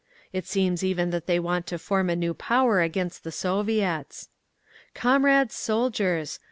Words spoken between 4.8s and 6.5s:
"Comrades soldiers!